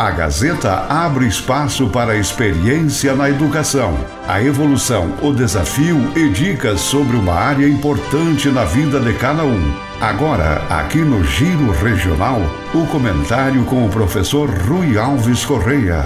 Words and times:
A 0.00 0.10
Gazeta 0.10 0.86
abre 0.88 1.26
espaço 1.26 1.86
para 1.90 2.12
a 2.12 2.16
experiência 2.16 3.14
na 3.14 3.28
educação, 3.28 3.92
a 4.26 4.42
evolução, 4.42 5.14
o 5.22 5.30
desafio 5.30 5.98
e 6.16 6.30
dicas 6.30 6.80
sobre 6.80 7.18
uma 7.18 7.34
área 7.34 7.68
importante 7.68 8.48
na 8.48 8.64
vida 8.64 8.98
de 8.98 9.12
cada 9.18 9.44
um. 9.44 9.60
Agora, 10.00 10.64
aqui 10.74 11.00
no 11.00 11.22
Giro 11.22 11.70
Regional, 11.72 12.40
o 12.74 12.86
comentário 12.86 13.62
com 13.66 13.84
o 13.84 13.90
professor 13.90 14.48
Rui 14.48 14.96
Alves 14.96 15.44
Correia. 15.44 16.02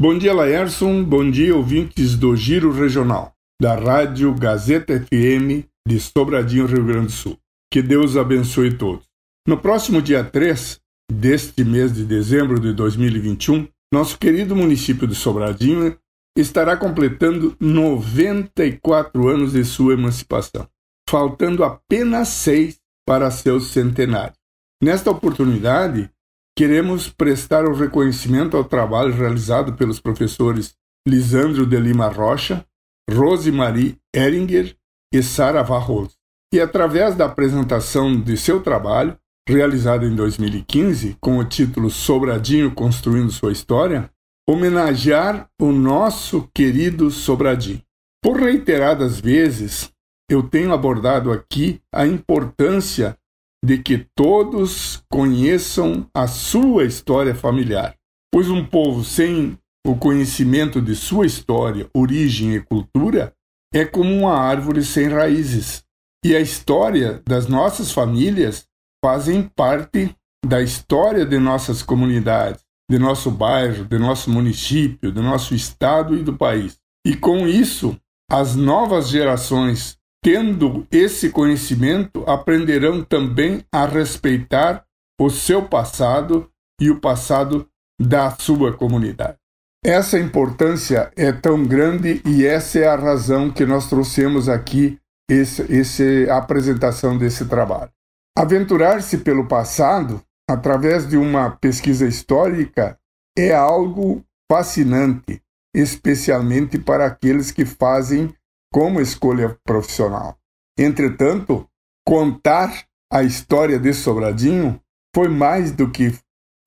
Bom 0.00 0.18
dia, 0.18 0.34
Laerson. 0.34 1.04
Bom 1.04 1.30
dia, 1.30 1.54
ouvintes 1.54 2.16
do 2.16 2.34
Giro 2.34 2.72
Regional, 2.72 3.32
da 3.62 3.76
Rádio 3.76 4.34
Gazeta 4.34 4.98
FM 4.98 5.64
de 5.86 6.00
Sobradinho, 6.00 6.66
Rio 6.66 6.84
Grande 6.84 7.06
do 7.06 7.12
Sul. 7.12 7.38
Que 7.72 7.80
Deus 7.80 8.16
abençoe 8.16 8.74
todos. 8.74 9.04
No 9.46 9.56
próximo 9.56 10.02
dia 10.02 10.24
3, 10.24 10.80
deste 11.10 11.64
mês 11.64 11.92
de 11.92 12.04
dezembro 12.04 12.60
de 12.60 12.72
2021, 12.72 13.66
nosso 13.92 14.16
querido 14.18 14.54
município 14.54 15.06
de 15.06 15.14
Sobradinho 15.14 15.96
estará 16.36 16.76
completando 16.76 17.56
94 17.58 19.28
anos 19.28 19.52
de 19.52 19.64
sua 19.64 19.94
emancipação, 19.94 20.66
faltando 21.08 21.64
apenas 21.64 22.28
seis 22.28 22.78
para 23.06 23.30
seu 23.30 23.60
centenário. 23.60 24.34
Nesta 24.82 25.10
oportunidade, 25.10 26.08
queremos 26.56 27.08
prestar 27.08 27.64
o 27.64 27.74
reconhecimento 27.74 28.56
ao 28.56 28.64
trabalho 28.64 29.12
realizado 29.12 29.74
pelos 29.74 30.00
professores 30.00 30.74
Lisandro 31.06 31.66
de 31.66 31.78
Lima 31.78 32.08
Rocha, 32.08 32.64
Rosemarie 33.10 33.98
Eringer 34.14 34.76
e 35.12 35.22
Sara 35.22 35.62
Varros. 35.62 36.16
E 36.52 36.60
através 36.60 37.14
da 37.14 37.26
apresentação 37.26 38.20
de 38.20 38.36
seu 38.36 38.62
trabalho, 38.62 39.16
realizada 39.50 40.06
em 40.06 40.14
2015 40.14 41.16
com 41.20 41.38
o 41.38 41.44
título 41.44 41.90
Sobradinho 41.90 42.72
Construindo 42.72 43.30
Sua 43.30 43.52
História, 43.52 44.10
homenagear 44.48 45.48
o 45.60 45.72
nosso 45.72 46.48
querido 46.54 47.10
Sobradinho. 47.10 47.82
Por 48.22 48.38
reiteradas 48.38 49.20
vezes, 49.20 49.90
eu 50.30 50.42
tenho 50.42 50.72
abordado 50.72 51.32
aqui 51.32 51.80
a 51.92 52.06
importância 52.06 53.16
de 53.64 53.78
que 53.78 54.06
todos 54.14 55.02
conheçam 55.10 56.08
a 56.14 56.26
sua 56.26 56.84
história 56.84 57.34
familiar, 57.34 57.94
pois 58.32 58.48
um 58.48 58.64
povo 58.64 59.04
sem 59.04 59.58
o 59.86 59.96
conhecimento 59.96 60.80
de 60.80 60.94
sua 60.94 61.26
história, 61.26 61.88
origem 61.94 62.54
e 62.54 62.60
cultura 62.60 63.34
é 63.74 63.84
como 63.84 64.14
uma 64.14 64.34
árvore 64.34 64.84
sem 64.84 65.08
raízes. 65.08 65.82
E 66.24 66.36
a 66.36 66.40
história 66.40 67.22
das 67.26 67.46
nossas 67.46 67.92
famílias 67.92 68.66
fazem 69.04 69.42
parte 69.42 70.14
da 70.44 70.62
história 70.62 71.24
de 71.24 71.38
nossas 71.38 71.82
comunidades, 71.82 72.62
de 72.90 72.98
nosso 72.98 73.30
bairro, 73.30 73.84
de 73.84 73.98
nosso 73.98 74.30
município, 74.30 75.12
do 75.12 75.22
nosso 75.22 75.54
estado 75.54 76.16
e 76.16 76.22
do 76.22 76.36
país. 76.36 76.78
E 77.06 77.16
com 77.16 77.46
isso, 77.46 77.96
as 78.30 78.54
novas 78.54 79.08
gerações, 79.08 79.96
tendo 80.22 80.86
esse 80.90 81.30
conhecimento, 81.30 82.24
aprenderão 82.26 83.02
também 83.02 83.64
a 83.72 83.86
respeitar 83.86 84.84
o 85.20 85.30
seu 85.30 85.62
passado 85.68 86.50
e 86.80 86.90
o 86.90 87.00
passado 87.00 87.66
da 88.00 88.30
sua 88.30 88.72
comunidade. 88.72 89.36
Essa 89.84 90.18
importância 90.18 91.10
é 91.16 91.32
tão 91.32 91.64
grande 91.64 92.20
e 92.26 92.44
essa 92.44 92.78
é 92.78 92.86
a 92.86 92.96
razão 92.96 93.50
que 93.50 93.64
nós 93.64 93.88
trouxemos 93.88 94.48
aqui 94.48 94.98
esse, 95.30 96.28
a 96.28 96.36
apresentação 96.36 97.16
desse 97.16 97.46
trabalho. 97.46 97.90
Aventurar-se 98.36 99.18
pelo 99.18 99.46
passado, 99.46 100.22
através 100.48 101.08
de 101.08 101.16
uma 101.16 101.50
pesquisa 101.50 102.06
histórica, 102.06 102.98
é 103.36 103.52
algo 103.52 104.24
fascinante, 104.50 105.42
especialmente 105.74 106.78
para 106.78 107.06
aqueles 107.06 107.50
que 107.50 107.64
fazem 107.64 108.34
como 108.72 109.00
escolha 109.00 109.58
profissional. 109.64 110.38
Entretanto, 110.78 111.68
contar 112.06 112.86
a 113.12 113.22
história 113.22 113.78
de 113.78 113.92
Sobradinho 113.92 114.80
foi 115.14 115.28
mais 115.28 115.72
do 115.72 115.90
que 115.90 116.16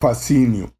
fascínio, 0.01 0.71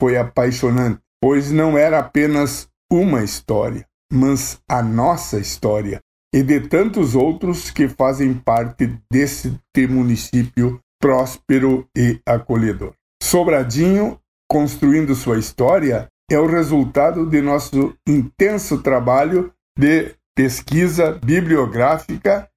foi 0.00 0.16
apaixonante, 0.16 1.00
pois 1.20 1.52
não 1.52 1.78
era 1.78 2.00
apenas 2.00 2.68
uma 2.90 3.22
história, 3.22 3.86
mas 4.12 4.60
a 4.68 4.82
nossa 4.82 5.38
história, 5.38 6.02
e 6.34 6.42
de 6.42 6.60
tantos 6.60 7.14
outros 7.14 7.70
que 7.70 7.88
fazem 7.88 8.32
parte 8.32 8.98
desse 9.10 9.58
município 9.88 10.80
próspero 11.00 11.86
e 11.96 12.20
acolhedor. 12.24 12.94
Sobradinho, 13.22 14.18
construindo 14.48 15.14
sua 15.14 15.38
história, 15.38 16.08
é 16.30 16.38
o 16.38 16.46
resultado 16.46 17.26
de 17.26 17.42
nosso 17.42 17.94
intenso 18.08 18.82
trabalho 18.82 19.52
de 19.78 20.14
pesquisa 20.34 21.12
bibliográfica 21.12 22.48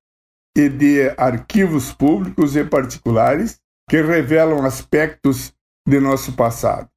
e 0.56 0.70
de 0.70 1.14
arquivos 1.18 1.92
públicos 1.92 2.56
e 2.56 2.64
particulares 2.64 3.60
que 3.90 4.02
revelam 4.02 4.66
aspectos 4.66 5.54
de 5.88 6.00
nosso 6.00 6.34
passado. 6.34 6.88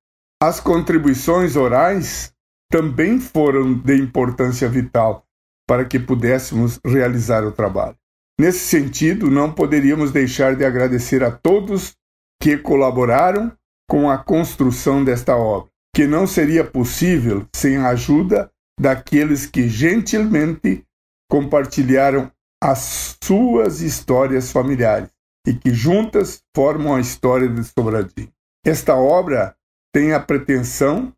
As 0.41 0.61
contribuições 0.61 1.57
orais 1.57 2.33
também 2.71 3.19
foram 3.19 3.75
de 3.75 3.97
importância 3.97 4.69
vital 4.69 5.25
para 5.69 5.85
que 5.85 5.99
pudéssemos 5.99 6.81
realizar 6.85 7.45
o 7.45 7.53
trabalho. 7.53 7.95
Nesse 8.41 8.61
sentido, 8.61 9.31
não 9.31 9.53
poderíamos 9.53 10.11
deixar 10.11 10.57
de 10.57 10.65
agradecer 10.65 11.23
a 11.23 11.31
todos 11.31 11.95
que 12.41 12.57
colaboraram 12.57 13.53
com 13.89 14.09
a 14.09 14.17
construção 14.17 15.05
desta 15.05 15.37
obra, 15.37 15.69
que 15.95 16.07
não 16.07 16.27
seria 16.27 16.65
possível 16.65 17.47
sem 17.55 17.77
a 17.77 17.89
ajuda 17.89 18.51
daqueles 18.81 19.45
que 19.45 19.69
gentilmente 19.69 20.85
compartilharam 21.31 22.31
as 22.63 23.17
suas 23.23 23.81
histórias 23.81 24.51
familiares 24.51 25.11
e 25.47 25.53
que 25.53 25.73
juntas 25.73 26.43
formam 26.55 26.95
a 26.95 27.01
história 27.01 27.49
de 27.49 27.63
Sobradinho. 27.65 28.33
Esta 28.65 28.95
obra 28.95 29.55
tem 29.93 30.13
a 30.13 30.21
pretensão, 30.21 31.13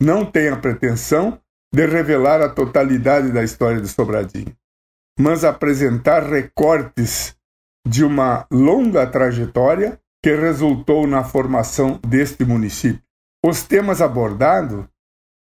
não 0.00 0.24
tem 0.24 0.48
a 0.48 0.56
pretensão 0.56 1.40
de 1.72 1.86
revelar 1.86 2.40
a 2.40 2.48
totalidade 2.48 3.32
da 3.32 3.42
história 3.42 3.80
de 3.80 3.88
Sobradinho, 3.88 4.56
mas 5.18 5.44
apresentar 5.44 6.22
recortes 6.22 7.36
de 7.86 8.04
uma 8.04 8.46
longa 8.50 9.06
trajetória 9.06 10.00
que 10.22 10.34
resultou 10.34 11.06
na 11.06 11.22
formação 11.22 12.00
deste 12.06 12.44
município. 12.44 13.02
Os 13.44 13.62
temas 13.62 14.00
abordados 14.00 14.86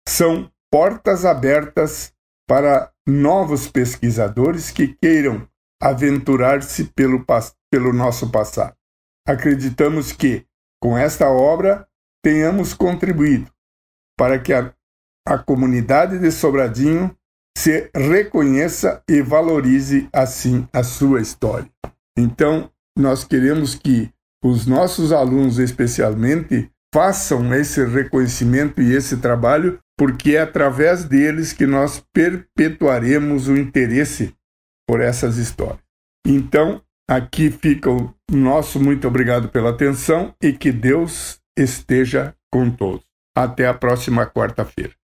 são 0.07 0.51
portas 0.71 1.25
abertas 1.25 2.13
para 2.47 2.91
novos 3.07 3.67
pesquisadores 3.67 4.69
que 4.69 4.89
queiram 5.01 5.47
aventurar-se 5.81 6.85
pelo, 6.85 7.25
pelo 7.71 7.93
nosso 7.93 8.29
passado. 8.31 8.75
Acreditamos 9.27 10.11
que, 10.11 10.45
com 10.81 10.97
esta 10.97 11.29
obra, 11.29 11.87
tenhamos 12.23 12.73
contribuído 12.73 13.51
para 14.17 14.39
que 14.39 14.53
a 14.53 14.73
a 15.27 15.37
comunidade 15.37 16.17
de 16.17 16.31
Sobradinho 16.31 17.13
se 17.57 17.89
reconheça 17.93 19.03
e 19.09 19.21
valorize 19.21 20.07
assim 20.13 20.65
a 20.71 20.83
sua 20.83 21.19
história. 21.19 21.69
Então, 22.17 22.71
nós 22.97 23.25
queremos 23.25 23.75
que 23.75 24.09
os 24.43 24.65
nossos 24.65 25.11
alunos, 25.11 25.59
especialmente, 25.59 26.71
façam 26.93 27.53
esse 27.53 27.83
reconhecimento 27.85 28.81
e 28.81 28.95
esse 28.95 29.17
trabalho, 29.17 29.79
porque 29.97 30.35
é 30.35 30.41
através 30.41 31.03
deles 31.03 31.51
que 31.51 31.65
nós 31.65 32.01
perpetuaremos 32.13 33.49
o 33.49 33.57
interesse 33.57 34.33
por 34.87 35.01
essas 35.01 35.37
histórias. 35.37 35.83
Então, 36.25 36.81
aqui 37.09 37.51
fica 37.51 37.91
o 37.91 38.13
nosso 38.31 38.79
muito 38.79 39.07
obrigado 39.07 39.49
pela 39.49 39.71
atenção 39.71 40.33
e 40.41 40.53
que 40.53 40.71
Deus 40.71 41.41
esteja 41.57 42.33
com 42.51 42.69
todos. 42.69 43.05
Até 43.35 43.67
a 43.67 43.73
próxima 43.73 44.25
quarta-feira. 44.25 44.97